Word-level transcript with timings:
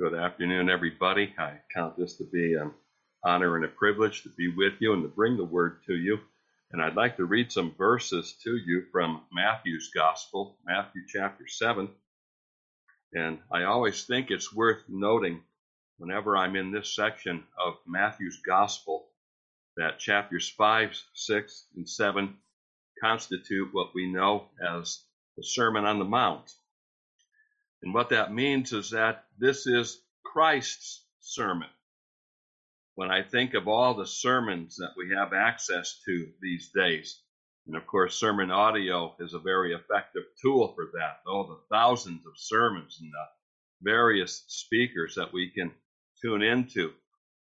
Good 0.00 0.14
afternoon, 0.14 0.70
everybody. 0.70 1.34
I 1.38 1.58
count 1.74 1.98
this 1.98 2.16
to 2.16 2.24
be 2.24 2.54
an 2.54 2.72
honor 3.22 3.56
and 3.56 3.66
a 3.66 3.68
privilege 3.68 4.22
to 4.22 4.30
be 4.30 4.48
with 4.48 4.72
you 4.80 4.94
and 4.94 5.02
to 5.02 5.10
bring 5.10 5.36
the 5.36 5.44
word 5.44 5.84
to 5.88 5.94
you. 5.94 6.20
And 6.72 6.80
I'd 6.80 6.96
like 6.96 7.18
to 7.18 7.26
read 7.26 7.52
some 7.52 7.74
verses 7.76 8.34
to 8.42 8.56
you 8.56 8.84
from 8.90 9.20
Matthew's 9.30 9.90
Gospel, 9.94 10.56
Matthew 10.64 11.02
chapter 11.06 11.46
7. 11.46 11.86
And 13.12 13.40
I 13.52 13.64
always 13.64 14.04
think 14.04 14.30
it's 14.30 14.54
worth 14.54 14.80
noting 14.88 15.42
whenever 15.98 16.34
I'm 16.34 16.56
in 16.56 16.72
this 16.72 16.96
section 16.96 17.44
of 17.62 17.74
Matthew's 17.86 18.40
Gospel 18.40 19.04
that 19.76 19.98
chapters 19.98 20.48
5, 20.48 20.98
6, 21.12 21.66
and 21.76 21.86
7 21.86 22.34
constitute 23.02 23.68
what 23.72 23.94
we 23.94 24.10
know 24.10 24.46
as 24.66 25.02
the 25.36 25.44
Sermon 25.44 25.84
on 25.84 25.98
the 25.98 26.06
Mount. 26.06 26.54
And 27.82 27.94
what 27.94 28.10
that 28.10 28.32
means 28.32 28.72
is 28.72 28.90
that 28.90 29.24
this 29.38 29.66
is 29.66 30.02
Christ's 30.22 31.04
sermon. 31.20 31.68
When 32.94 33.10
I 33.10 33.22
think 33.22 33.54
of 33.54 33.68
all 33.68 33.94
the 33.94 34.06
sermons 34.06 34.76
that 34.76 34.92
we 34.96 35.14
have 35.14 35.32
access 35.32 36.00
to 36.04 36.32
these 36.42 36.70
days, 36.74 37.22
and 37.66 37.76
of 37.76 37.86
course, 37.86 38.20
SermonAudio 38.20 39.14
is 39.20 39.32
a 39.32 39.38
very 39.38 39.72
effective 39.72 40.24
tool 40.42 40.74
for 40.74 40.90
that. 40.92 41.20
All 41.26 41.46
the 41.46 41.74
thousands 41.74 42.26
of 42.26 42.32
sermons 42.36 42.98
and 43.00 43.10
the 43.12 43.26
various 43.82 44.44
speakers 44.48 45.14
that 45.14 45.32
we 45.32 45.50
can 45.50 45.74
tune 46.20 46.42
into. 46.42 46.92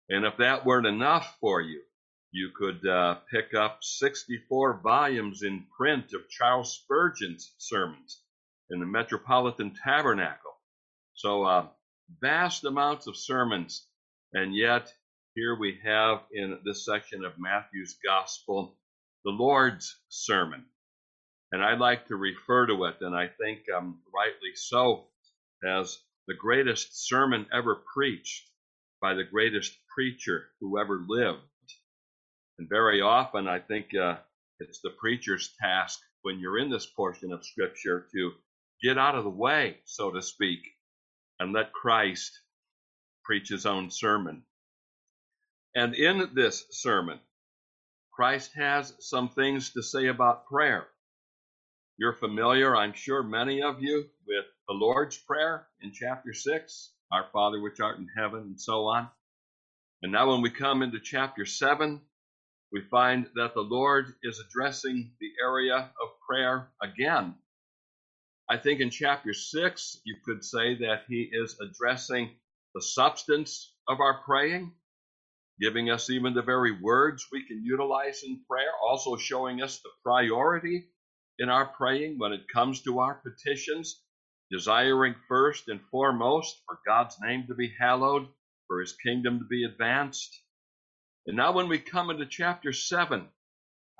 And 0.08 0.24
if 0.24 0.36
that 0.36 0.64
weren't 0.64 0.86
enough 0.86 1.36
for 1.40 1.60
you, 1.60 1.82
you 2.30 2.50
could 2.56 2.86
uh, 2.86 3.16
pick 3.32 3.54
up 3.54 3.82
64 3.82 4.80
volumes 4.82 5.42
in 5.42 5.66
print 5.76 6.12
of 6.12 6.28
Charles 6.28 6.74
Spurgeon's 6.74 7.52
sermons 7.58 8.22
in 8.70 8.80
the 8.80 8.86
Metropolitan 8.86 9.74
Tabernacle. 9.74 10.56
So, 11.14 11.44
uh, 11.44 11.66
vast 12.20 12.64
amounts 12.64 13.06
of 13.06 13.16
sermons, 13.16 13.86
and 14.32 14.54
yet 14.54 14.92
here 15.34 15.56
we 15.56 15.78
have 15.84 16.22
in 16.32 16.58
this 16.64 16.84
section 16.84 17.24
of 17.24 17.38
Matthew's 17.38 17.96
Gospel 18.04 18.76
the 19.24 19.30
Lord's 19.30 20.00
Sermon. 20.08 20.64
And 21.52 21.62
I 21.62 21.74
like 21.74 22.06
to 22.06 22.16
refer 22.16 22.66
to 22.66 22.84
it, 22.84 22.96
and 23.00 23.14
I 23.14 23.28
think 23.28 23.60
um, 23.76 24.00
rightly 24.14 24.54
so, 24.54 25.08
as 25.64 25.98
the 26.26 26.34
greatest 26.34 27.06
sermon 27.06 27.46
ever 27.52 27.82
preached 27.94 28.50
by 29.00 29.14
the 29.14 29.24
greatest 29.24 29.76
preacher 29.94 30.48
who 30.60 30.78
ever 30.78 31.04
lived. 31.06 31.40
And 32.58 32.68
very 32.68 33.00
often, 33.00 33.48
I 33.48 33.58
think 33.58 33.94
uh, 33.94 34.18
it's 34.58 34.80
the 34.80 34.90
preacher's 34.90 35.52
task 35.60 35.98
when 36.22 36.38
you're 36.38 36.58
in 36.58 36.70
this 36.70 36.86
portion 36.86 37.32
of 37.32 37.44
Scripture 37.44 38.06
to 38.12 38.32
get 38.82 38.98
out 38.98 39.14
of 39.14 39.24
the 39.24 39.30
way, 39.30 39.78
so 39.84 40.10
to 40.10 40.22
speak, 40.22 40.60
and 41.38 41.52
let 41.52 41.72
Christ 41.72 42.40
preach 43.24 43.48
his 43.48 43.66
own 43.66 43.90
sermon. 43.90 44.42
And 45.74 45.94
in 45.94 46.30
this 46.34 46.64
sermon, 46.70 47.20
Christ 48.12 48.52
has 48.54 48.94
some 49.00 49.28
things 49.30 49.70
to 49.72 49.82
say 49.82 50.08
about 50.08 50.46
prayer. 50.46 50.86
You're 51.96 52.14
familiar, 52.14 52.76
I'm 52.76 52.94
sure, 52.94 53.22
many 53.22 53.62
of 53.62 53.82
you, 53.82 54.06
with 54.26 54.46
the 54.68 54.74
Lord's 54.74 55.18
Prayer 55.18 55.66
in 55.82 55.92
chapter 55.92 56.32
6, 56.32 56.92
Our 57.12 57.26
Father 57.32 57.60
which 57.60 57.80
art 57.80 57.98
in 57.98 58.08
heaven, 58.16 58.40
and 58.40 58.60
so 58.60 58.86
on. 58.86 59.08
And 60.02 60.12
now, 60.12 60.30
when 60.30 60.40
we 60.42 60.50
come 60.50 60.82
into 60.82 60.98
chapter 60.98 61.44
7, 61.44 62.00
we 62.72 62.80
find 62.90 63.26
that 63.34 63.54
the 63.54 63.60
Lord 63.60 64.14
is 64.22 64.40
addressing 64.40 65.12
the 65.20 65.30
area 65.44 65.76
of 65.76 66.08
prayer 66.26 66.70
again 66.82 67.34
I 68.50 68.56
think 68.56 68.80
in 68.80 68.90
chapter 68.90 69.32
6, 69.32 70.00
you 70.04 70.16
could 70.24 70.44
say 70.44 70.74
that 70.78 71.04
he 71.08 71.30
is 71.32 71.56
addressing 71.60 72.30
the 72.74 72.82
substance 72.82 73.72
of 73.86 74.00
our 74.00 74.22
praying, 74.24 74.72
giving 75.60 75.88
us 75.88 76.10
even 76.10 76.34
the 76.34 76.42
very 76.42 76.72
words 76.72 77.28
we 77.30 77.46
can 77.46 77.64
utilize 77.64 78.24
in 78.24 78.40
prayer, 78.50 78.72
also 78.84 79.16
showing 79.16 79.62
us 79.62 79.78
the 79.78 79.90
priority 80.02 80.88
in 81.38 81.48
our 81.48 81.66
praying 81.66 82.18
when 82.18 82.32
it 82.32 82.48
comes 82.52 82.82
to 82.82 82.98
our 82.98 83.22
petitions, 83.22 84.02
desiring 84.50 85.14
first 85.28 85.68
and 85.68 85.80
foremost 85.88 86.60
for 86.66 86.80
God's 86.84 87.16
name 87.22 87.44
to 87.46 87.54
be 87.54 87.72
hallowed, 87.78 88.26
for 88.66 88.80
his 88.80 88.96
kingdom 88.96 89.38
to 89.38 89.44
be 89.44 89.62
advanced. 89.62 90.42
And 91.24 91.36
now, 91.36 91.52
when 91.52 91.68
we 91.68 91.78
come 91.78 92.10
into 92.10 92.26
chapter 92.26 92.72
7, 92.72 93.28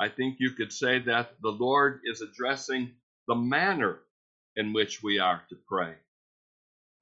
I 0.01 0.09
think 0.09 0.39
you 0.41 0.51
could 0.55 0.73
say 0.73 0.99
that 0.99 1.37
the 1.41 1.53
Lord 1.53 2.01
is 2.05 2.21
addressing 2.21 2.97
the 3.29 3.37
manner 3.37 4.01
in 4.57 4.73
which 4.73 5.03
we 5.03 5.19
are 5.19 5.43
to 5.51 5.57
pray. 5.69 5.95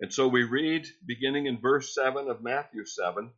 And 0.01 0.13
so 0.13 0.29
we 0.29 0.45
read, 0.45 0.87
beginning 1.07 1.47
in 1.47 1.61
verse 1.61 1.95
7 1.95 2.29
of 2.29 2.43
Matthew 2.43 2.85
7 2.87 3.31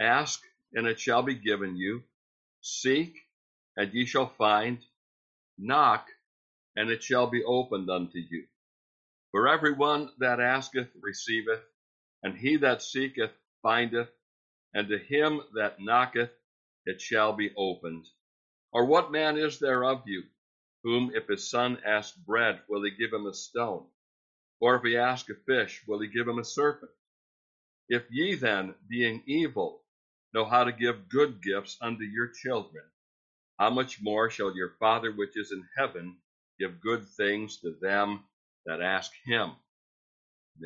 Ask, 0.00 0.42
and 0.74 0.86
it 0.86 1.00
shall 1.00 1.22
be 1.22 1.34
given 1.34 1.76
you. 1.76 2.02
Seek, 2.62 3.16
and 3.76 3.92
ye 3.94 4.06
shall 4.06 4.28
find. 4.28 4.78
Knock, 5.58 6.08
and 6.76 6.90
it 6.90 7.02
shall 7.02 7.28
be 7.28 7.44
opened 7.44 7.90
unto 7.90 8.18
you. 8.18 8.46
For 9.32 9.48
everyone 9.48 10.10
that 10.18 10.40
asketh 10.40 10.88
receiveth, 11.00 11.62
and 12.22 12.36
he 12.36 12.56
that 12.58 12.82
seeketh 12.82 13.32
findeth, 13.62 14.10
and 14.74 14.88
to 14.88 14.98
him 14.98 15.42
that 15.54 15.80
knocketh 15.80 16.30
it 16.86 17.00
shall 17.00 17.34
be 17.34 17.52
opened. 17.56 18.06
Or 18.72 18.86
what 18.86 19.12
man 19.12 19.38
is 19.38 19.58
there 19.60 19.84
of 19.84 20.02
you? 20.06 20.24
Whom 20.84 21.12
if 21.14 21.28
his 21.28 21.50
son 21.50 21.78
ask 21.84 22.16
bread, 22.24 22.60
will 22.68 22.82
he 22.84 22.90
give 22.90 23.12
him 23.12 23.26
a 23.26 23.34
stone? 23.34 23.86
Or 24.60 24.76
if 24.76 24.82
he 24.82 24.96
ask 24.96 25.28
a 25.30 25.34
fish, 25.34 25.82
will 25.86 26.00
he 26.00 26.08
give 26.08 26.28
him 26.28 26.38
a 26.38 26.44
serpent? 26.44 26.92
If 27.88 28.04
ye 28.10 28.34
then, 28.34 28.74
being 28.88 29.22
evil, 29.26 29.82
know 30.32 30.44
how 30.44 30.64
to 30.64 30.72
give 30.72 31.08
good 31.08 31.42
gifts 31.42 31.76
unto 31.82 32.04
your 32.04 32.28
children, 32.28 32.84
how 33.58 33.70
much 33.70 34.00
more 34.02 34.30
shall 34.30 34.56
your 34.56 34.76
Father 34.78 35.12
which 35.12 35.36
is 35.36 35.52
in 35.52 35.68
heaven 35.76 36.16
give 36.58 36.80
good 36.80 37.06
things 37.16 37.58
to 37.58 37.76
them 37.80 38.24
that 38.66 38.80
ask 38.80 39.12
him? 39.24 39.52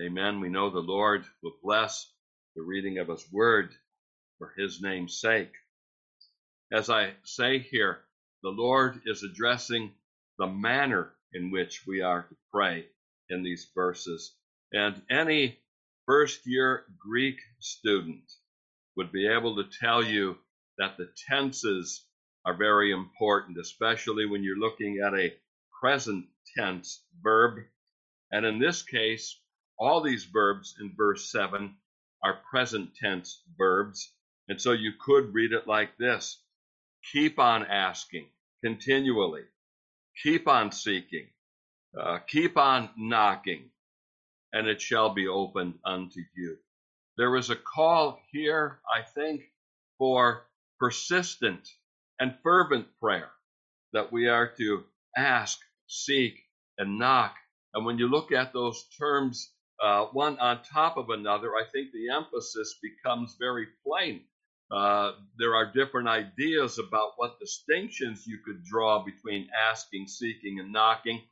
Amen. 0.00 0.40
We 0.40 0.48
know 0.48 0.70
the 0.70 0.80
Lord 0.80 1.24
will 1.42 1.56
bless 1.62 2.12
the 2.56 2.62
reading 2.62 2.98
of 2.98 3.08
his 3.08 3.26
word 3.32 3.74
for 4.38 4.52
his 4.56 4.82
name's 4.82 5.20
sake. 5.20 5.52
As 6.72 6.90
I 6.90 7.14
say 7.24 7.58
here, 7.60 8.00
the 8.42 8.50
Lord 8.50 9.02
is 9.06 9.22
addressing 9.22 9.92
the 10.38 10.46
manner 10.46 11.12
in 11.32 11.50
which 11.50 11.86
we 11.86 12.00
are 12.02 12.22
to 12.22 12.36
pray 12.52 12.86
in 13.30 13.42
these 13.42 13.68
verses. 13.74 14.34
And 14.72 15.02
any 15.10 15.58
first 16.06 16.46
year 16.46 16.84
Greek 16.98 17.38
student 17.60 18.24
would 18.96 19.12
be 19.12 19.26
able 19.26 19.56
to 19.56 19.78
tell 19.80 20.04
you 20.04 20.36
that 20.78 20.96
the 20.96 21.08
tenses 21.28 22.06
are 22.44 22.56
very 22.56 22.92
important, 22.92 23.58
especially 23.58 24.26
when 24.26 24.42
you're 24.42 24.58
looking 24.58 25.00
at 25.04 25.14
a 25.14 25.34
present 25.80 26.26
tense 26.56 27.04
verb. 27.22 27.58
And 28.30 28.44
in 28.44 28.58
this 28.58 28.82
case, 28.82 29.40
all 29.78 30.00
these 30.00 30.24
verbs 30.24 30.74
in 30.80 30.94
verse 30.96 31.30
7 31.30 31.74
are 32.22 32.40
present 32.50 32.94
tense 32.96 33.42
verbs. 33.56 34.12
And 34.48 34.60
so 34.60 34.72
you 34.72 34.92
could 35.00 35.34
read 35.34 35.52
it 35.52 35.66
like 35.66 35.96
this 35.98 36.40
keep 37.12 37.38
on 37.38 37.66
asking 37.66 38.26
continually 38.64 39.42
keep 40.22 40.48
on 40.48 40.72
seeking, 40.72 41.28
uh, 42.00 42.18
keep 42.26 42.56
on 42.56 42.90
knocking, 42.96 43.70
and 44.52 44.66
it 44.66 44.80
shall 44.80 45.10
be 45.14 45.28
opened 45.28 45.74
unto 45.84 46.20
you. 46.36 46.56
There 47.16 47.36
is 47.36 47.50
a 47.50 47.56
call 47.56 48.20
here, 48.32 48.80
I 48.92 49.02
think, 49.02 49.42
for 49.98 50.46
persistent 50.78 51.68
and 52.20 52.34
fervent 52.42 52.86
prayer 53.00 53.30
that 53.92 54.12
we 54.12 54.28
are 54.28 54.48
to 54.58 54.84
ask, 55.16 55.58
seek, 55.86 56.40
and 56.78 56.98
knock. 56.98 57.36
And 57.74 57.84
when 57.86 57.98
you 57.98 58.08
look 58.08 58.32
at 58.32 58.52
those 58.52 58.84
terms, 58.98 59.52
uh, 59.82 60.06
one 60.06 60.38
on 60.38 60.62
top 60.62 60.96
of 60.96 61.10
another, 61.10 61.50
I 61.54 61.64
think 61.72 61.92
the 61.92 62.10
emphasis 62.10 62.78
becomes 62.82 63.36
very 63.38 63.66
plain. 63.86 64.22
Uh, 64.74 65.12
there 65.38 65.54
are 65.54 65.72
different 65.72 66.08
ideas 66.08 66.80
about 66.80 67.12
what 67.16 67.38
distinctions 67.38 68.26
you 68.26 68.38
could 68.44 68.64
draw 68.64 69.04
between 69.04 69.48
asking, 69.70 70.08
seeking, 70.08 70.58
and 70.58 70.72
knocking. 70.72 71.22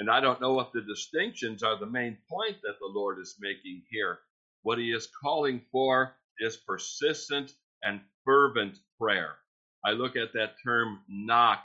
And 0.00 0.10
I 0.10 0.20
don't 0.20 0.40
know 0.40 0.54
what 0.54 0.72
the 0.72 0.82
distinctions 0.82 1.62
are 1.62 1.78
the 1.78 1.86
main 1.86 2.18
point 2.28 2.56
that 2.62 2.78
the 2.80 2.90
Lord 2.92 3.20
is 3.20 3.36
making 3.40 3.82
here. 3.88 4.18
What 4.62 4.78
he 4.78 4.90
is 4.90 5.08
calling 5.22 5.62
for 5.70 6.16
is 6.40 6.56
persistent 6.56 7.52
and 7.84 8.00
fervent 8.24 8.78
prayer. 9.00 9.36
I 9.84 9.92
look 9.92 10.16
at 10.16 10.32
that 10.32 10.56
term 10.64 11.00
knock, 11.08 11.62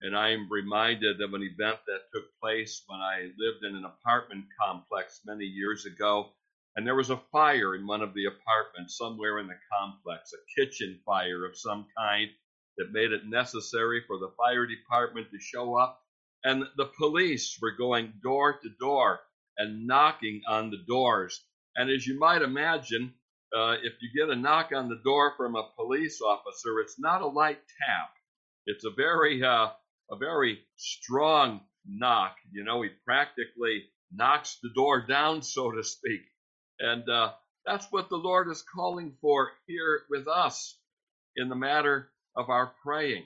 and 0.00 0.16
I 0.16 0.30
am 0.30 0.48
reminded 0.50 1.20
of 1.20 1.32
an 1.34 1.44
event 1.44 1.78
that 1.86 2.10
took 2.12 2.24
place 2.42 2.82
when 2.88 2.98
I 2.98 3.30
lived 3.38 3.64
in 3.64 3.76
an 3.76 3.84
apartment 3.84 4.46
complex 4.60 5.20
many 5.24 5.44
years 5.44 5.86
ago 5.86 6.32
and 6.76 6.86
there 6.86 6.96
was 6.96 7.10
a 7.10 7.22
fire 7.32 7.74
in 7.76 7.86
one 7.86 8.02
of 8.02 8.14
the 8.14 8.26
apartments 8.26 8.98
somewhere 8.98 9.38
in 9.40 9.48
the 9.48 9.58
complex, 9.78 10.32
a 10.34 10.60
kitchen 10.60 11.00
fire 11.06 11.46
of 11.46 11.58
some 11.58 11.86
kind 11.98 12.30
that 12.78 12.92
made 12.92 13.12
it 13.12 13.26
necessary 13.26 14.02
for 14.06 14.18
the 14.18 14.32
fire 14.38 14.66
department 14.66 15.28
to 15.32 15.40
show 15.40 15.76
up. 15.76 16.02
And 16.44 16.64
the 16.76 16.90
police 16.98 17.58
were 17.62 17.72
going 17.72 18.14
door 18.22 18.54
to 18.60 18.70
door 18.80 19.20
and 19.58 19.86
knocking 19.86 20.42
on 20.48 20.70
the 20.70 20.84
doors 20.88 21.40
And 21.76 21.90
as 21.90 22.06
you 22.06 22.18
might 22.18 22.42
imagine, 22.42 23.14
uh, 23.56 23.76
if 23.82 23.94
you 24.02 24.10
get 24.14 24.30
a 24.36 24.38
knock 24.40 24.72
on 24.74 24.88
the 24.88 25.00
door 25.04 25.34
from 25.36 25.56
a 25.56 25.70
police 25.76 26.20
officer, 26.22 26.80
it's 26.80 26.98
not 26.98 27.22
a 27.22 27.26
light 27.26 27.60
tap. 27.80 28.10
It's 28.66 28.84
a 28.84 28.90
very, 28.90 29.42
uh, 29.42 29.70
a 30.10 30.16
very 30.18 30.60
strong 30.76 31.62
knock. 31.86 32.36
You 32.52 32.64
know, 32.64 32.82
he 32.82 32.90
practically 33.04 33.84
knocks 34.12 34.58
the 34.62 34.70
door 34.74 35.06
down, 35.06 35.42
so 35.42 35.70
to 35.72 35.82
speak. 35.84 36.22
And 36.80 37.08
uh, 37.08 37.32
that's 37.64 37.86
what 37.90 38.08
the 38.08 38.16
Lord 38.16 38.48
is 38.48 38.62
calling 38.62 39.14
for 39.20 39.52
here 39.66 40.02
with 40.10 40.28
us 40.28 40.78
in 41.36 41.48
the 41.48 41.56
matter 41.56 42.10
of 42.36 42.50
our 42.50 42.72
praying. 42.82 43.24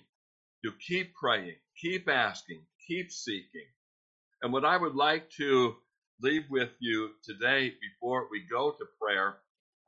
To 0.64 0.72
keep 0.86 1.14
praying, 1.14 1.56
keep 1.80 2.08
asking, 2.08 2.60
keep 2.86 3.10
seeking. 3.10 3.66
And 4.42 4.52
what 4.52 4.64
I 4.64 4.76
would 4.76 4.94
like 4.94 5.30
to 5.38 5.74
leave 6.20 6.44
with 6.50 6.70
you 6.80 7.10
today 7.24 7.72
before 7.80 8.28
we 8.30 8.44
go 8.50 8.70
to 8.72 8.84
prayer 9.00 9.36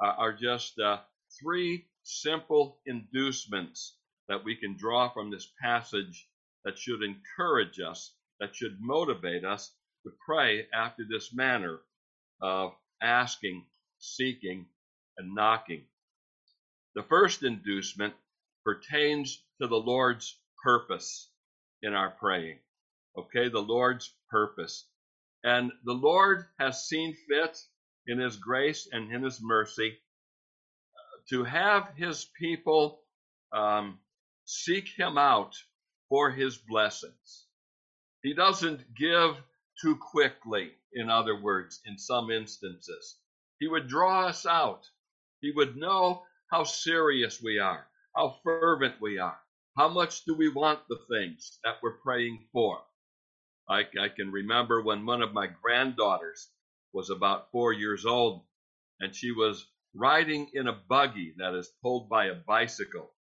uh, 0.03 0.13
are 0.19 0.33
just 0.33 0.79
uh, 0.79 0.99
three 1.41 1.87
simple 2.05 2.79
inducements 2.87 3.97
that 4.29 4.45
we 4.45 4.57
can 4.57 4.77
draw 4.77 5.11
from 5.11 5.31
this 5.31 5.49
passage 5.63 6.29
that 6.65 6.79
should 6.79 7.03
encourage 7.03 7.81
us, 7.81 8.15
that 8.41 8.55
should 8.57 8.79
motivate 8.81 9.45
us 9.45 9.73
to 10.05 10.13
pray 10.25 10.67
after 10.75 11.05
this 11.09 11.35
manner 11.35 11.81
of 12.41 12.73
asking, 13.03 13.65
seeking, 13.99 14.67
and 15.19 15.35
knocking. 15.35 15.85
The 16.95 17.03
first 17.03 17.43
inducement 17.43 18.15
pertains 18.65 19.43
to 19.61 19.67
the 19.67 19.77
Lord's 19.77 20.39
purpose 20.63 21.31
in 21.83 21.95
our 21.95 22.11
praying. 22.11 22.59
Okay, 23.17 23.49
the 23.49 23.63
Lord's 23.63 24.15
purpose. 24.31 24.87
And 25.45 25.73
the 25.85 25.93
Lord 25.93 26.47
has 26.59 26.87
seen 26.87 27.17
fit 27.29 27.59
in 28.07 28.19
His 28.19 28.37
grace 28.37 28.89
and 28.93 29.13
in 29.13 29.23
His 29.23 29.41
mercy 29.43 29.99
to 31.31 31.45
have 31.45 31.89
His 31.97 32.27
people 32.39 33.01
um, 33.53 33.99
seek 34.45 34.89
Him 34.89 35.19
out 35.19 35.57
for 36.09 36.31
His 36.31 36.57
blessings. 36.57 37.47
He 38.23 38.35
doesn't 38.35 38.95
give 38.95 39.37
too 39.81 39.97
quickly, 39.97 40.73
in 40.93 41.11
other 41.11 41.41
words, 41.41 41.81
in 41.87 41.99
some 41.99 42.31
instances. 42.31 43.19
He 43.59 43.69
would 43.69 43.89
draw 43.89 44.27
us 44.27 44.47
out. 44.47 44.89
He 45.41 45.53
would 45.53 45.77
know 45.77 46.25
how 46.51 46.65
serious 46.65 47.43
we 47.43 47.59
are, 47.59 47.87
how 48.15 48.39
fervent 48.45 49.01
we 49.01 49.19
are, 49.19 49.39
how 49.77 49.89
much 49.89 50.25
do 50.25 50.35
we 50.35 50.49
want 50.49 50.81
the 50.89 50.99
things 51.11 51.59
that 51.65 51.77
we're 51.83 51.99
praying 51.99 52.47
for. 52.53 52.81
I, 53.69 53.81
I 54.01 54.09
can 54.09 54.31
remember 54.31 54.83
when 54.83 55.07
one 55.07 55.23
of 55.23 55.33
my 55.33 55.47
granddaughters 55.47 56.49
was 56.93 57.11
about 57.11 57.51
four 57.53 57.73
years 57.73 58.05
old 58.05 58.43
and 59.01 59.15
she 59.15 59.33
was 59.33 59.67
riding 59.95 60.51
in 60.55 60.69
a 60.69 60.73
buggy 60.89 61.35
that 61.39 61.55
is 61.55 61.73
pulled 61.83 62.09
by 62.09 62.27
a 62.27 62.35
bicycle. 62.35 63.13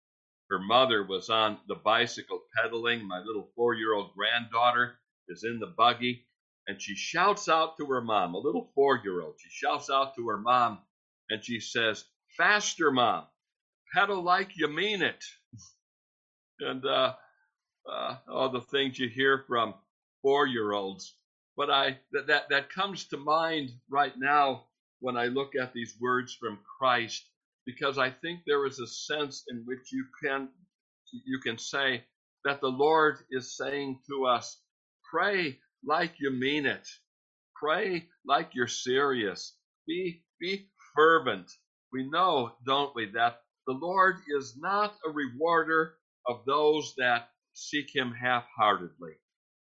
Her 0.51 0.59
mother 0.59 1.03
was 1.05 1.31
on 1.31 1.59
the 1.69 1.75
bicycle 1.77 2.43
pedaling. 2.57 3.07
My 3.07 3.21
little 3.21 3.51
four 3.57 3.75
year 3.75 3.95
old 3.95 4.15
granddaughter 4.15 4.99
is 5.29 5.45
in 5.45 5.59
the 5.59 5.67
buggy 5.67 6.27
and 6.69 6.81
she 6.83 6.95
shouts 6.97 7.49
out 7.49 7.77
to 7.79 7.87
her 7.87 8.03
mom, 8.03 8.35
a 8.35 8.39
little 8.39 8.71
four 8.75 9.01
year 9.05 9.23
old. 9.23 9.37
She 9.39 9.51
shouts 9.51 9.91
out 9.91 10.17
to 10.17 10.29
her 10.29 10.39
mom 10.39 10.81
and 11.31 11.45
she 11.45 11.61
says, 11.61 12.05
Faster, 12.39 12.91
mom, 12.93 13.27
pedal 13.95 14.23
like 14.23 14.57
you 14.57 14.69
mean 14.69 15.03
it. 15.03 15.25
and 16.61 16.85
uh, 16.87 17.15
uh, 17.91 18.17
all 18.31 18.51
the 18.51 18.61
things 18.61 18.99
you 18.99 19.09
hear 19.09 19.45
from 19.49 19.75
four 20.23 20.47
year 20.47 20.73
olds. 20.73 21.15
But 21.57 21.71
I 21.71 21.99
that, 22.13 22.27
that 22.29 22.49
that 22.51 22.71
comes 22.71 23.07
to 23.09 23.17
mind 23.17 23.71
right 23.91 24.15
now 24.19 24.65
when 25.01 25.17
I 25.17 25.27
look 25.27 25.55
at 25.57 25.73
these 25.75 25.97
words 26.01 26.35
from 26.41 26.59
Christ, 26.79 27.29
because 27.67 27.99
I 27.99 28.11
think 28.11 28.41
there 28.47 28.67
is 28.67 28.81
a 28.81 28.87
sense 28.87 29.45
in 29.51 29.65
which 29.67 29.93
you 29.93 30.07
can 30.25 30.49
you 31.27 31.41
can 31.41 31.59
say 31.59 32.05
that 32.45 32.61
the 32.61 32.69
Lord 32.69 33.19
is 33.31 33.57
saying 33.57 34.01
to 34.09 34.27
us, 34.27 34.61
pray 35.11 35.59
like 35.85 36.15
you 36.21 36.31
mean 36.31 36.67
it. 36.67 36.89
Pray 37.57 38.09
like 38.27 38.51
you're 38.55 38.69
serious. 38.69 39.57
Be 39.87 40.23
be 40.41 40.69
fervent. 40.97 41.51
We 41.93 42.09
know, 42.11 42.53
don't 42.67 42.95
we, 42.97 43.07
that 43.13 43.43
the 43.67 43.75
Lord 43.75 44.17
is 44.37 44.57
not 44.59 44.95
a 45.07 45.11
rewarder 45.11 45.95
of 46.27 46.45
those 46.47 46.95
that 46.99 47.31
seek 47.55 47.95
him 47.95 48.13
half-heartedly. 48.13 49.13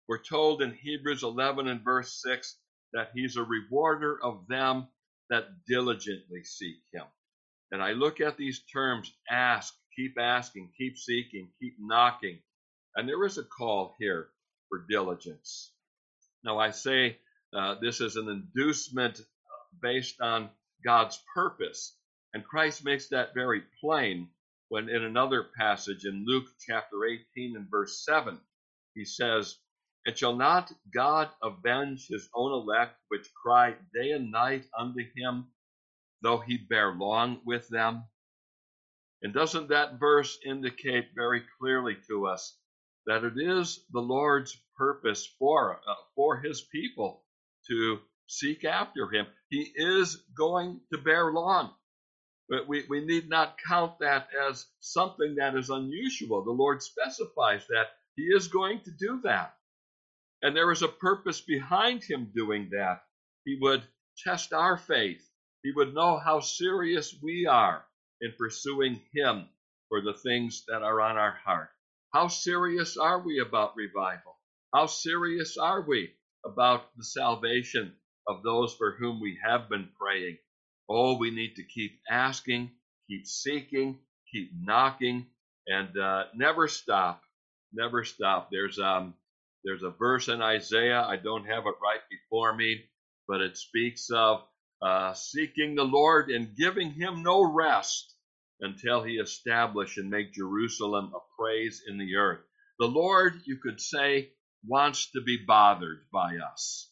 We're 0.07 0.23
told 0.23 0.61
in 0.61 0.73
Hebrews 0.73 1.23
11 1.23 1.67
and 1.67 1.83
verse 1.83 2.21
6 2.23 2.57
that 2.93 3.11
he's 3.15 3.37
a 3.37 3.43
rewarder 3.43 4.19
of 4.23 4.47
them 4.49 4.87
that 5.29 5.47
diligently 5.67 6.43
seek 6.45 6.77
him. 6.93 7.05
And 7.71 7.83
I 7.83 7.93
look 7.93 8.21
at 8.21 8.37
these 8.37 8.63
terms 8.71 9.13
ask, 9.31 9.73
keep 9.97 10.19
asking, 10.19 10.71
keep 10.77 10.97
seeking, 10.97 11.49
keep 11.61 11.75
knocking. 11.79 12.39
And 12.95 13.09
there 13.09 13.25
is 13.25 13.39
a 13.39 13.43
call 13.43 13.95
here 13.99 14.29
for 14.69 14.85
diligence. 14.89 15.72
Now, 16.43 16.59
I 16.59 16.71
say 16.71 17.17
uh, 17.53 17.75
this 17.81 18.01
is 18.01 18.15
an 18.15 18.29
inducement 18.29 19.21
based 19.81 20.21
on 20.21 20.49
God's 20.83 21.21
purpose. 21.33 21.95
And 22.33 22.43
Christ 22.43 22.83
makes 22.83 23.09
that 23.09 23.33
very 23.33 23.63
plain 23.81 24.29
when 24.69 24.89
in 24.89 25.03
another 25.03 25.43
passage 25.57 26.05
in 26.05 26.25
Luke 26.25 26.47
chapter 26.67 27.05
18 27.05 27.55
and 27.55 27.69
verse 27.69 28.03
7, 28.05 28.39
he 28.95 29.05
says, 29.05 29.57
and 30.05 30.17
shall 30.17 30.35
not 30.35 30.71
God 30.93 31.29
avenge 31.41 32.07
his 32.07 32.27
own 32.33 32.51
elect, 32.51 32.99
which 33.07 33.33
cry 33.41 33.75
day 33.93 34.11
and 34.11 34.31
night 34.31 34.65
unto 34.77 34.99
him, 35.15 35.47
though 36.21 36.39
he 36.39 36.57
bear 36.57 36.93
long 36.93 37.39
with 37.45 37.67
them? 37.69 38.03
And 39.21 39.33
doesn't 39.33 39.69
that 39.69 39.99
verse 39.99 40.37
indicate 40.45 41.11
very 41.15 41.43
clearly 41.59 41.97
to 42.09 42.27
us 42.27 42.57
that 43.07 43.23
it 43.23 43.33
is 43.37 43.83
the 43.91 44.01
Lord's 44.01 44.57
purpose 44.77 45.27
for, 45.39 45.79
uh, 45.87 45.95
for 46.15 46.39
his 46.39 46.61
people 46.61 47.23
to 47.69 47.99
seek 48.27 48.63
after 48.65 49.09
him? 49.11 49.27
He 49.49 49.71
is 49.75 50.17
going 50.37 50.81
to 50.91 50.99
bear 50.99 51.31
long. 51.31 51.71
But 52.49 52.67
we, 52.67 52.85
we 52.89 53.05
need 53.05 53.29
not 53.29 53.57
count 53.67 53.99
that 53.99 54.27
as 54.49 54.65
something 54.79 55.35
that 55.35 55.55
is 55.55 55.69
unusual. 55.69 56.43
The 56.43 56.51
Lord 56.51 56.83
specifies 56.83 57.65
that 57.67 57.87
he 58.15 58.23
is 58.23 58.47
going 58.47 58.81
to 58.81 58.91
do 58.91 59.21
that. 59.23 59.55
And 60.41 60.55
there 60.55 60.71
is 60.71 60.81
a 60.81 60.89
purpose 60.89 61.41
behind 61.41 62.03
him 62.03 62.31
doing 62.35 62.69
that. 62.71 63.01
He 63.45 63.57
would 63.61 63.83
test 64.23 64.53
our 64.53 64.77
faith. 64.77 65.25
He 65.63 65.71
would 65.71 65.93
know 65.93 66.17
how 66.19 66.41
serious 66.41 67.15
we 67.23 67.47
are 67.47 67.85
in 68.21 68.33
pursuing 68.37 69.01
him 69.13 69.47
for 69.89 70.01
the 70.01 70.13
things 70.13 70.65
that 70.67 70.83
are 70.83 71.01
on 71.01 71.17
our 71.17 71.37
heart. 71.45 71.69
How 72.13 72.27
serious 72.29 72.97
are 72.97 73.19
we 73.21 73.39
about 73.39 73.75
revival? 73.77 74.37
How 74.73 74.87
serious 74.87 75.57
are 75.57 75.81
we 75.81 76.11
about 76.45 76.95
the 76.97 77.05
salvation 77.05 77.95
of 78.27 78.43
those 78.43 78.75
for 78.75 78.93
whom 78.93 79.21
we 79.21 79.39
have 79.45 79.69
been 79.69 79.89
praying? 79.99 80.37
Oh, 80.89 81.17
we 81.17 81.31
need 81.31 81.55
to 81.57 81.63
keep 81.63 81.99
asking, 82.09 82.71
keep 83.09 83.27
seeking, 83.27 83.99
keep 84.31 84.51
knocking, 84.59 85.27
and 85.67 85.97
uh, 85.97 86.25
never 86.35 86.67
stop. 86.67 87.21
Never 87.73 88.03
stop. 88.05 88.49
There's 88.51 88.79
um, 88.79 89.15
there's 89.65 89.83
a 89.83 89.91
verse 89.91 90.29
in 90.29 90.41
Isaiah, 90.41 91.03
I 91.03 91.17
don't 91.17 91.45
have 91.45 91.67
it 91.67 91.75
right 91.83 92.01
before 92.11 92.55
me, 92.55 92.83
but 93.27 93.41
it 93.41 93.57
speaks 93.57 94.09
of 94.11 94.43
uh, 94.81 95.13
seeking 95.13 95.75
the 95.75 95.85
Lord 95.85 96.31
and 96.31 96.55
giving 96.57 96.91
him 96.91 97.23
no 97.23 97.43
rest 97.43 98.12
until 98.63 99.03
he 99.03 99.15
establish 99.15 99.97
and 99.97 100.09
make 100.09 100.33
Jerusalem 100.33 101.13
a 101.15 101.19
praise 101.41 101.83
in 101.87 101.99
the 101.99 102.17
earth. 102.17 102.41
The 102.79 102.87
Lord, 102.87 103.35
you 103.45 103.57
could 103.63 103.81
say, 103.81 104.31
wants 104.67 105.11
to 105.13 105.21
be 105.21 105.37
bothered 105.47 106.01
by 106.13 106.37
us. 106.37 106.91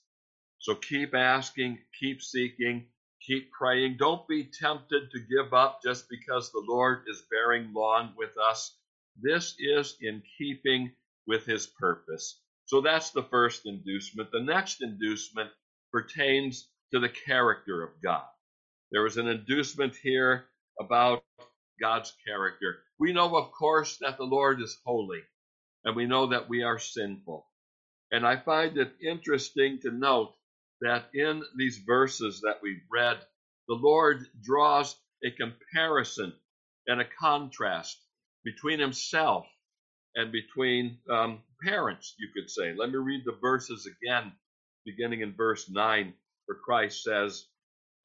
So 0.59 0.75
keep 0.75 1.15
asking, 1.15 1.79
keep 1.99 2.21
seeking, 2.21 2.87
keep 3.27 3.51
praying. 3.51 3.97
Don't 3.99 4.27
be 4.29 4.45
tempted 4.61 5.11
to 5.11 5.19
give 5.19 5.53
up 5.53 5.81
just 5.83 6.07
because 6.09 6.51
the 6.51 6.65
Lord 6.67 7.03
is 7.09 7.23
bearing 7.31 7.73
long 7.73 8.13
with 8.17 8.31
us. 8.37 8.77
This 9.21 9.55
is 9.59 9.97
in 10.01 10.23
keeping 10.39 10.93
with 11.27 11.45
his 11.45 11.67
purpose. 11.67 12.41
So 12.67 12.81
that's 12.81 13.11
the 13.11 13.23
first 13.25 13.67
inducement. 13.67 14.31
The 14.31 14.41
next 14.41 14.83
inducement 14.83 15.51
pertains 15.93 16.69
to 16.93 16.99
the 17.01 17.09
character 17.09 17.83
of 17.83 17.91
God. 18.03 18.25
There 18.91 19.05
is 19.07 19.17
an 19.17 19.27
inducement 19.27 19.95
here 20.01 20.45
about 20.79 21.23
God's 21.81 22.13
character. 22.27 22.79
We 22.99 23.13
know, 23.13 23.37
of 23.37 23.51
course, 23.51 23.97
that 24.01 24.17
the 24.17 24.25
Lord 24.25 24.61
is 24.61 24.79
holy, 24.85 25.21
and 25.85 25.95
we 25.95 26.07
know 26.07 26.27
that 26.27 26.49
we 26.49 26.63
are 26.63 26.79
sinful. 26.79 27.47
And 28.11 28.25
I 28.27 28.37
find 28.37 28.77
it 28.77 28.93
interesting 29.01 29.79
to 29.81 29.91
note 29.91 30.33
that 30.81 31.05
in 31.13 31.43
these 31.57 31.79
verses 31.79 32.41
that 32.41 32.59
we've 32.63 32.83
read, 32.91 33.17
the 33.67 33.75
Lord 33.75 34.27
draws 34.43 34.95
a 35.25 35.31
comparison 35.31 36.33
and 36.87 37.01
a 37.01 37.05
contrast 37.19 37.97
between 38.43 38.79
himself 38.79 39.47
and 40.15 40.31
between 40.31 40.99
um, 41.09 41.39
parents, 41.63 42.15
you 42.19 42.29
could 42.35 42.49
say. 42.49 42.73
Let 42.75 42.89
me 42.91 42.97
read 42.97 43.23
the 43.25 43.37
verses 43.41 43.87
again, 43.87 44.33
beginning 44.85 45.21
in 45.21 45.33
verse 45.35 45.69
9, 45.69 46.13
where 46.45 46.57
Christ 46.65 47.03
says, 47.03 47.45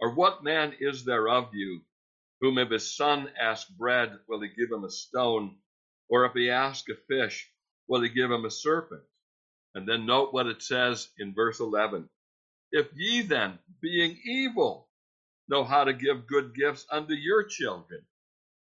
Or 0.00 0.14
what 0.14 0.44
man 0.44 0.74
is 0.80 1.04
there 1.04 1.28
of 1.28 1.48
you, 1.54 1.80
whom 2.40 2.58
if 2.58 2.70
his 2.70 2.96
son 2.96 3.30
ask 3.40 3.68
bread, 3.68 4.18
will 4.28 4.40
he 4.42 4.48
give 4.48 4.70
him 4.70 4.84
a 4.84 4.90
stone? 4.90 5.56
Or 6.08 6.26
if 6.26 6.32
he 6.34 6.50
ask 6.50 6.88
a 6.88 6.94
fish, 7.08 7.50
will 7.88 8.02
he 8.02 8.08
give 8.08 8.30
him 8.30 8.44
a 8.44 8.50
serpent? 8.50 9.02
And 9.74 9.88
then 9.88 10.06
note 10.06 10.32
what 10.32 10.46
it 10.46 10.62
says 10.62 11.08
in 11.18 11.34
verse 11.34 11.60
11. 11.60 12.08
If 12.72 12.88
ye 12.94 13.22
then, 13.22 13.58
being 13.80 14.18
evil, 14.24 14.88
know 15.48 15.64
how 15.64 15.84
to 15.84 15.92
give 15.92 16.26
good 16.26 16.54
gifts 16.54 16.86
unto 16.90 17.14
your 17.14 17.44
children, 17.44 18.02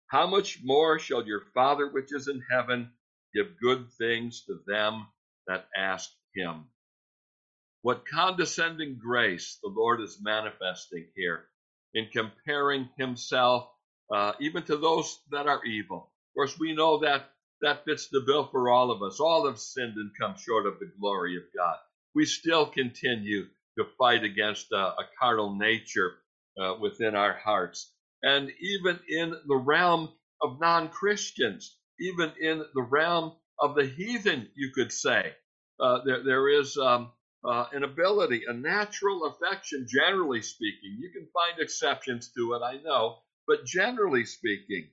how 0.09 0.27
much 0.27 0.61
more 0.63 0.99
shall 0.99 1.27
your 1.27 1.43
Father 1.55 1.89
which 1.91 2.13
is 2.13 2.29
in 2.29 2.43
heaven 2.51 2.91
give 3.35 3.59
good 3.61 3.91
things 3.99 4.45
to 4.47 4.61
them 4.67 5.07
that 5.49 5.69
ask 5.77 6.11
him? 6.35 6.67
What 7.83 8.07
condescending 8.07 8.99
grace 8.99 9.59
the 9.63 9.71
Lord 9.71 10.01
is 10.01 10.19
manifesting 10.21 11.09
here 11.17 11.47
in 11.97 12.09
comparing 12.13 12.89
himself 12.99 13.69
uh, 14.15 14.35
even 14.41 14.63
to 14.65 14.77
those 14.77 15.19
that 15.33 15.49
are 15.49 15.65
evil. 15.65 15.99
Of 16.31 16.35
course, 16.37 16.61
we 16.61 16.75
know 16.75 17.01
that 17.01 17.31
that 17.63 17.85
fits 17.87 18.09
the 18.11 18.23
bill 18.27 18.47
for 18.53 18.71
all 18.71 18.93
of 18.93 19.03
us. 19.03 19.19
All 19.19 19.47
have 19.49 19.59
sinned 19.59 19.97
and 19.97 20.13
come 20.21 20.37
short 20.39 20.67
of 20.67 20.79
the 20.79 20.93
glory 21.01 21.37
of 21.39 21.45
God. 21.57 21.77
We 22.15 22.27
still 22.27 22.67
continue 22.67 23.47
to 23.79 23.87
fight 23.99 24.25
against 24.25 24.73
a, 24.73 24.77
a 24.77 25.09
carnal 25.19 25.57
nature 25.57 26.13
uh, 26.61 26.75
within 26.81 27.17
our 27.17 27.35
hearts. 27.35 27.91
And 28.23 28.51
even 28.61 29.01
in 29.09 29.35
the 29.49 29.57
realm 29.57 30.11
of 30.43 30.61
non 30.61 30.91
Christians, 30.91 31.79
even 31.99 32.33
in 32.41 32.65
the 32.75 32.83
realm 32.83 33.33
of 33.61 33.75
the 33.75 33.87
heathen, 33.87 34.49
you 34.55 34.71
could 34.75 34.93
say, 34.93 35.33
uh, 35.81 36.01
there, 36.05 36.23
there 36.25 36.49
is 36.49 36.77
um, 36.77 37.11
uh, 37.47 37.67
an 37.73 37.85
ability, 37.85 38.43
a 38.49 38.53
natural 38.53 39.25
affection, 39.27 39.87
generally 39.89 40.43
speaking. 40.43 40.99
You 40.99 41.11
can 41.11 41.29
find 41.33 41.61
exceptions 41.61 42.31
to 42.37 42.55
it, 42.55 42.63
I 42.63 42.79
know, 42.83 43.19
but 43.47 43.65
generally 43.65 44.25
speaking, 44.25 44.89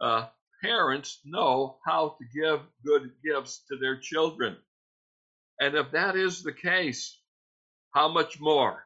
uh, 0.00 0.26
parents 0.62 1.20
know 1.24 1.78
how 1.86 2.16
to 2.18 2.40
give 2.40 2.60
good 2.84 3.10
gifts 3.24 3.64
to 3.70 3.78
their 3.78 3.98
children. 4.00 4.56
And 5.60 5.74
if 5.74 5.90
that 5.92 6.16
is 6.16 6.42
the 6.42 6.52
case, 6.52 7.18
how 7.94 8.08
much 8.08 8.40
more 8.40 8.84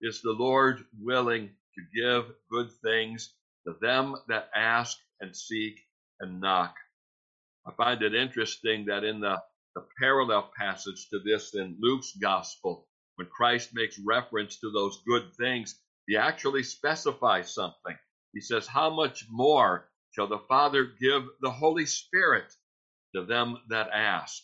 is 0.00 0.22
the 0.22 0.32
Lord 0.32 0.84
willing 1.00 1.50
to 1.74 2.02
give 2.02 2.32
good 2.50 2.70
things 2.84 3.32
to 3.66 3.74
them 3.80 4.16
that 4.28 4.50
ask 4.54 4.96
and 5.20 5.36
seek 5.36 5.80
and 6.20 6.40
knock? 6.40 6.74
I 7.66 7.72
find 7.72 8.02
it 8.02 8.14
interesting 8.14 8.86
that 8.86 9.04
in 9.04 9.20
the, 9.20 9.36
the 9.76 9.86
parallel 9.98 10.50
passage 10.58 11.08
to 11.10 11.18
this 11.18 11.54
in 11.54 11.76
Luke's 11.78 12.16
gospel, 12.20 12.88
when 13.16 13.28
Christ 13.28 13.70
makes 13.74 13.98
reference 13.98 14.58
to 14.60 14.70
those 14.72 15.02
good 15.06 15.34
things, 15.38 15.78
he 16.06 16.16
actually 16.16 16.62
specifies 16.62 17.52
something. 17.52 17.96
He 18.32 18.40
says, 18.40 18.66
How 18.66 18.88
much 18.88 19.26
more 19.30 19.90
shall 20.12 20.28
the 20.28 20.40
Father 20.48 20.86
give 20.98 21.24
the 21.42 21.50
Holy 21.50 21.84
Spirit 21.84 22.50
to 23.14 23.26
them 23.26 23.58
that 23.68 23.90
ask? 23.92 24.42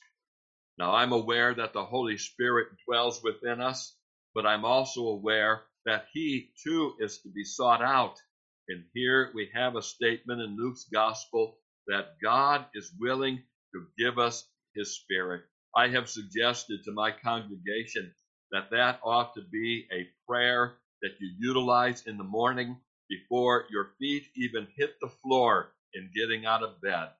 Now, 0.78 0.92
I'm 0.94 1.12
aware 1.12 1.54
that 1.54 1.72
the 1.72 1.84
Holy 1.84 2.18
Spirit 2.18 2.68
dwells 2.86 3.22
within 3.22 3.62
us, 3.62 3.96
but 4.34 4.44
I'm 4.46 4.66
also 4.66 5.08
aware 5.08 5.62
that 5.86 6.08
He 6.12 6.50
too 6.62 6.94
is 7.00 7.20
to 7.22 7.30
be 7.30 7.44
sought 7.44 7.82
out. 7.82 8.16
And 8.68 8.84
here 8.92 9.30
we 9.34 9.50
have 9.54 9.76
a 9.76 9.82
statement 9.82 10.42
in 10.42 10.58
Luke's 10.58 10.86
Gospel 10.92 11.56
that 11.86 12.16
God 12.22 12.66
is 12.74 12.92
willing 13.00 13.42
to 13.72 13.86
give 13.98 14.18
us 14.18 14.46
His 14.74 14.96
Spirit. 14.96 15.42
I 15.76 15.88
have 15.88 16.08
suggested 16.08 16.84
to 16.84 16.92
my 16.92 17.12
congregation 17.12 18.14
that 18.52 18.70
that 18.70 19.00
ought 19.04 19.34
to 19.34 19.42
be 19.42 19.86
a 19.92 20.08
prayer 20.28 20.74
that 21.02 21.20
you 21.20 21.30
utilize 21.38 22.06
in 22.06 22.18
the 22.18 22.24
morning 22.24 22.76
before 23.08 23.66
your 23.70 23.92
feet 23.98 24.24
even 24.36 24.68
hit 24.76 24.94
the 25.00 25.10
floor 25.22 25.72
in 25.94 26.10
getting 26.14 26.46
out 26.46 26.62
of 26.62 26.80
bed. 26.82 27.10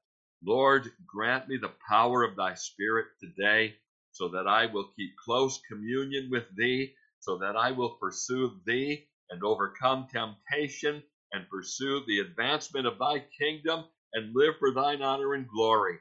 Lord, 0.45 0.91
grant 1.07 1.49
me 1.49 1.59
the 1.59 1.75
power 1.89 2.25
of 2.25 2.37
thy 2.37 2.55
Spirit 2.55 3.07
today 3.21 3.75
so 4.13 4.29
that 4.29 4.49
I 4.49 4.67
will 4.67 4.91
keep 4.97 5.17
close 5.25 5.61
communion 5.69 6.31
with 6.31 6.45
thee, 6.57 6.95
so 7.21 7.39
that 7.39 7.57
I 7.57 7.73
will 7.73 7.97
pursue 8.01 8.61
thee 8.67 9.07
and 9.31 9.43
overcome 9.45 10.09
temptation 10.13 11.03
and 11.33 11.49
pursue 11.51 12.03
the 12.07 12.21
advancement 12.21 12.87
of 12.87 12.99
thy 12.99 13.25
kingdom 13.39 13.85
and 14.15 14.35
live 14.35 14.55
for 14.59 14.73
thine 14.73 15.03
honor 15.03 15.35
and 15.35 15.49
glory. 15.49 15.99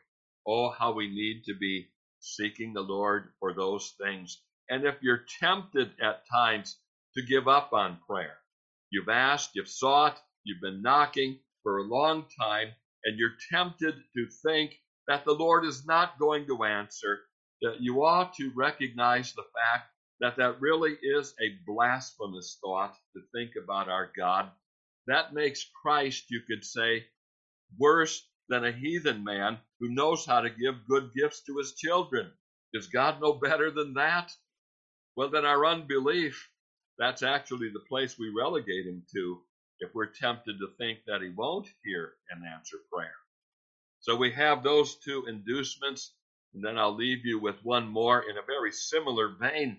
Oh, 0.48 0.70
how 0.70 0.94
we 0.94 1.08
need 1.08 1.44
to 1.46 1.54
be 1.60 1.88
seeking 2.20 2.74
the 2.74 2.82
Lord 2.82 3.30
for 3.40 3.54
those 3.54 3.94
things. 4.02 4.42
And 4.70 4.86
if 4.86 4.96
you're 5.02 5.26
tempted 5.40 5.92
at 6.02 6.28
times 6.32 6.78
to 7.16 7.22
give 7.22 7.48
up 7.48 7.74
on 7.74 8.00
prayer, 8.08 8.38
you've 8.90 9.10
asked, 9.10 9.52
you've 9.54 9.68
sought, 9.68 10.20
you've 10.44 10.62
been 10.62 10.82
knocking 10.82 11.40
for 11.64 11.78
a 11.80 11.84
long 11.84 12.26
time, 12.40 12.70
and 13.04 13.18
you're 13.18 13.38
tempted 13.52 13.96
to 14.16 14.28
think 14.46 14.76
that 15.08 15.26
the 15.26 15.34
Lord 15.34 15.66
is 15.66 15.86
not 15.86 16.20
going 16.20 16.48
to 16.48 16.64
answer, 16.64 17.20
that 17.62 17.82
you 17.82 18.04
ought 18.04 18.34
to 18.36 18.52
recognize 18.56 19.34
the 19.34 19.44
fact 19.44 19.90
that 20.22 20.38
that 20.38 20.62
really 20.62 20.96
is 21.02 21.34
a 21.42 21.58
blasphemous 21.66 22.58
thought 22.64 22.96
to 23.16 23.22
think 23.34 23.52
about 23.62 23.90
our 23.90 24.12
God. 24.18 24.50
That 25.08 25.34
makes 25.34 25.70
Christ, 25.82 26.26
you 26.30 26.42
could 26.48 26.64
say, 26.64 27.06
worse 27.78 28.24
than 28.52 28.66
a 28.66 28.72
heathen 28.74 29.24
man 29.24 29.58
who 29.80 29.96
knows 29.96 30.26
how 30.26 30.42
to 30.42 30.50
give 30.50 30.86
good 30.88 31.10
gifts 31.16 31.42
to 31.46 31.58
his 31.58 31.74
children. 31.74 32.30
Is 32.74 32.88
God 32.88 33.22
no 33.22 33.34
better 33.34 33.72
than 33.72 33.94
that? 33.94 34.30
Well, 35.16 35.30
then 35.30 35.46
our 35.46 35.66
unbelief, 35.66 36.50
that's 37.00 37.24
actually 37.24 37.70
the 37.70 37.88
place 37.88 38.20
we 38.20 38.30
relegate 38.38 38.86
him 38.86 39.04
to 39.16 39.42
if 39.80 39.96
we're 39.96 40.12
tempted 40.12 40.58
to 40.60 40.68
think 40.78 41.00
that 41.08 41.22
he 41.22 41.30
won't 41.30 41.68
hear 41.86 42.12
and 42.30 42.44
answer 42.46 42.78
prayer. 42.94 43.16
So 44.02 44.18
we 44.18 44.32
have 44.34 44.64
those 44.64 44.98
two 44.98 45.26
inducements, 45.28 46.14
and 46.54 46.64
then 46.64 46.78
I'll 46.78 46.96
leave 46.96 47.26
you 47.26 47.40
with 47.40 47.56
one 47.64 47.88
more 47.88 48.22
in 48.30 48.38
a 48.38 48.46
very 48.46 48.74
similar 48.74 49.30
vein 49.40 49.78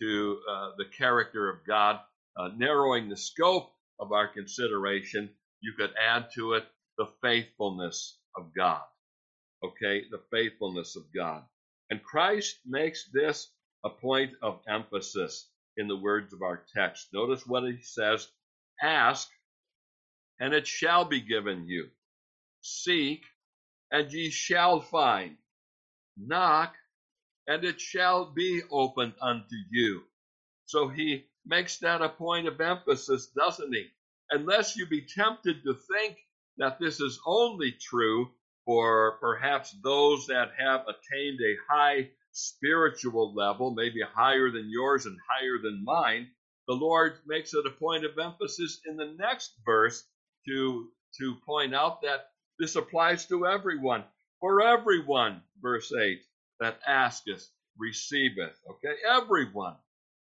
to 0.00 0.40
uh, 0.50 0.70
the 0.76 0.86
character 0.96 1.48
of 1.48 1.66
God, 1.66 2.00
uh, 2.36 2.50
narrowing 2.54 3.08
the 3.08 3.16
scope 3.16 3.70
of 3.98 4.12
our 4.12 4.28
consideration. 4.28 5.30
You 5.62 5.72
could 5.78 5.92
add 5.98 6.26
to 6.34 6.54
it 6.54 6.64
the 7.00 7.08
faithfulness 7.22 8.18
of 8.36 8.52
God. 8.54 8.82
Okay, 9.64 10.04
the 10.10 10.20
faithfulness 10.30 10.96
of 10.96 11.04
God. 11.16 11.42
And 11.88 12.02
Christ 12.02 12.58
makes 12.66 13.08
this 13.10 13.48
a 13.86 13.88
point 13.88 14.32
of 14.42 14.60
emphasis 14.68 15.48
in 15.78 15.88
the 15.88 15.96
words 15.96 16.34
of 16.34 16.42
our 16.42 16.62
text. 16.76 17.08
Notice 17.14 17.46
what 17.46 17.64
he 17.64 17.80
says 17.80 18.28
Ask, 18.82 19.30
and 20.40 20.52
it 20.52 20.66
shall 20.66 21.06
be 21.06 21.22
given 21.22 21.66
you. 21.66 21.88
Seek, 22.60 23.24
and 23.90 24.12
ye 24.12 24.28
shall 24.28 24.82
find. 24.82 25.38
Knock, 26.18 26.74
and 27.46 27.64
it 27.64 27.80
shall 27.80 28.26
be 28.26 28.60
opened 28.70 29.14
unto 29.22 29.56
you. 29.70 30.02
So 30.66 30.88
he 30.88 31.24
makes 31.46 31.78
that 31.78 32.02
a 32.02 32.10
point 32.10 32.46
of 32.46 32.60
emphasis, 32.60 33.28
doesn't 33.28 33.72
he? 33.72 33.86
Unless 34.30 34.76
you 34.76 34.86
be 34.86 35.06
tempted 35.06 35.64
to 35.64 35.72
think 35.74 36.18
that 36.60 36.78
this 36.78 37.00
is 37.00 37.18
only 37.26 37.72
true 37.72 38.30
for 38.66 39.16
perhaps 39.18 39.74
those 39.82 40.26
that 40.26 40.50
have 40.58 40.82
attained 40.82 41.40
a 41.40 41.72
high 41.72 42.10
spiritual 42.32 43.34
level, 43.34 43.74
maybe 43.74 44.00
higher 44.02 44.50
than 44.50 44.70
yours 44.70 45.06
and 45.06 45.18
higher 45.28 45.58
than 45.62 45.84
mine, 45.84 46.28
the 46.68 46.74
Lord 46.74 47.14
makes 47.26 47.54
it 47.54 47.66
a 47.66 47.70
point 47.70 48.04
of 48.04 48.18
emphasis 48.18 48.80
in 48.86 48.96
the 48.96 49.16
next 49.18 49.54
verse 49.64 50.04
to, 50.46 50.88
to 51.18 51.34
point 51.46 51.74
out 51.74 52.02
that 52.02 52.30
this 52.58 52.76
applies 52.76 53.26
to 53.26 53.46
everyone. 53.46 54.04
For 54.38 54.62
everyone, 54.62 55.42
verse 55.60 55.92
8, 55.92 56.20
that 56.60 56.78
asketh, 56.86 57.48
receiveth. 57.78 58.56
Okay, 58.70 58.94
everyone. 59.08 59.76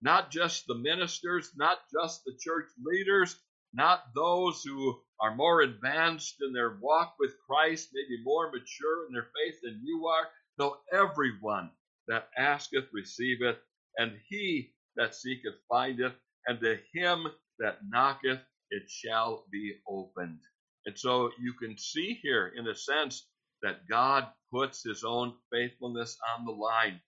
Not 0.03 0.31
just 0.31 0.67
the 0.67 0.77
ministers, 0.77 1.51
not 1.57 1.79
just 1.91 2.25
the 2.25 2.37
church 2.39 2.67
leaders, 2.85 3.35
not 3.73 4.15
those 4.15 4.63
who 4.63 5.01
are 5.21 5.35
more 5.35 5.63
advanced 5.63 6.37
in 6.41 6.53
their 6.53 6.79
walk 6.81 7.17
with 7.19 7.39
Christ, 7.47 7.91
maybe 7.93 8.23
more 8.23 8.51
mature 8.51 9.07
in 9.07 9.13
their 9.13 9.31
faith 9.37 9.61
than 9.63 9.81
you 9.85 10.07
are. 10.07 10.29
No, 10.59 10.77
everyone 10.93 11.71
that 12.09 12.29
asketh 12.37 12.87
receiveth, 12.93 13.57
and 13.97 14.13
he 14.29 14.73
that 14.97 15.15
seeketh 15.15 15.55
findeth, 15.69 16.15
and 16.47 16.61
to 16.61 16.79
him 16.95 17.27
that 17.59 17.79
knocketh 17.89 18.41
it 18.71 18.89
shall 18.89 19.45
be 19.51 19.75
opened. 19.89 20.41
And 20.87 20.99
so 20.99 21.31
you 21.41 21.55
can 21.55 21.77
see 21.79 22.19
here, 22.23 22.53
in 22.57 22.67
a 22.69 22.75
sense, 22.75 23.27
that 23.63 23.89
God 23.89 24.27
puts 24.53 24.83
his 24.83 25.05
own 25.05 25.35
faithfulness 25.53 26.17
on 26.37 26.47
the 26.47 26.53
line 26.53 27.01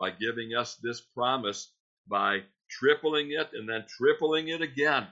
by 0.00 0.10
giving 0.10 0.54
us 0.54 0.76
this 0.82 1.00
promise, 1.00 1.72
by 2.08 2.40
tripling 2.70 3.32
it 3.32 3.50
and 3.52 3.68
then 3.68 3.84
tripling 3.88 4.48
it 4.48 4.62
again. 4.62 5.06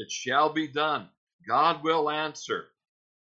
It 0.00 0.10
shall 0.12 0.52
be 0.52 0.68
done. 0.68 1.10
God 1.48 1.84
will 1.84 2.10
answer. 2.10 2.70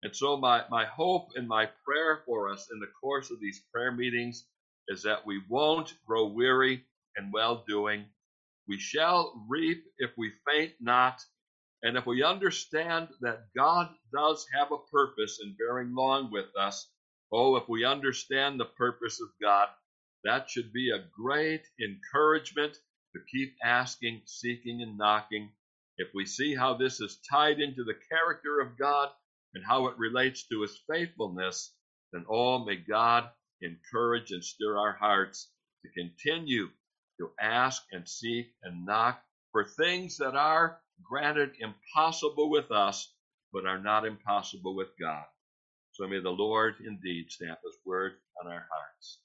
And 0.04 0.16
so, 0.16 0.38
my, 0.38 0.66
my 0.72 0.86
hope 0.88 1.30
and 1.36 1.48
my 1.48 1.68
prayer 1.86 2.24
for 2.26 2.50
us 2.50 2.70
in 2.74 2.80
the 2.80 2.92
course 3.02 3.32
of 3.32 3.42
these 3.42 3.62
prayer 3.74 3.94
meetings 3.94 4.48
is 4.90 5.04
that 5.04 5.28
we 5.28 5.44
won't 5.50 5.94
grow 6.08 6.28
weary 6.30 6.86
in 7.18 7.32
well 7.32 7.66
doing. 7.68 8.08
We 8.68 8.80
shall 8.80 9.46
reap 9.50 9.86
if 10.00 10.12
we 10.18 10.34
faint 10.48 10.74
not. 10.82 11.22
And 11.84 11.98
if 11.98 12.08
we 12.08 12.24
understand 12.24 13.10
that 13.22 13.48
God 13.56 13.90
does 14.14 14.48
have 14.58 14.72
a 14.72 14.80
purpose 14.92 15.42
in 15.44 15.58
bearing 15.58 15.96
long 15.96 16.32
with 16.32 16.56
us, 16.60 16.90
oh, 17.34 17.58
if 17.58 17.70
we 17.70 17.86
understand 17.86 18.60
the 18.60 18.66
purpose 18.66 19.22
of 19.22 19.30
God, 19.42 19.70
that 20.26 20.50
should 20.50 20.74
be 20.74 20.92
a 20.92 21.06
great 21.16 21.64
encouragement 21.82 22.78
to 23.16 23.22
keep 23.32 23.56
asking, 23.64 24.24
seeking, 24.26 24.82
and 24.82 24.98
knocking. 24.98 25.52
If 26.00 26.10
we 26.16 26.26
see 26.26 26.56
how 26.56 26.76
this 26.76 27.02
is 27.02 27.20
tied 27.30 27.60
into 27.60 27.84
the 27.84 28.00
character 28.10 28.62
of 28.62 28.80
God 28.80 29.10
and 29.54 29.66
how 29.66 29.88
it 29.88 30.00
relates 30.00 30.48
to 30.48 30.62
his 30.62 30.82
faithfulness, 30.90 31.76
then 32.14 32.26
oh, 32.30 32.66
may 32.66 32.78
God 32.78 33.30
encourage 33.62 34.32
and 34.32 34.44
stir 34.44 34.80
our 34.80 34.94
hearts 34.94 35.52
to 35.84 35.92
continue 35.92 36.70
to 37.20 37.32
ask 37.42 37.84
and 37.92 38.08
seek 38.10 38.48
and 38.64 38.86
knock 38.86 39.22
for 39.52 39.66
things 39.66 40.18
that 40.20 40.36
are 40.36 40.80
granted 41.04 41.52
impossible 41.60 42.50
with 42.50 42.72
us, 42.72 43.14
but 43.54 43.68
are 43.68 43.80
not 43.80 44.06
impossible 44.06 44.76
with 44.76 44.90
God. 45.00 45.26
So 45.92 46.08
may 46.08 46.22
the 46.22 46.32
Lord 46.32 46.76
indeed 46.86 47.32
stamp 47.32 47.60
his 47.66 47.78
word 47.86 48.14
on 48.42 48.52
our 48.52 48.68
hearts. 48.72 49.20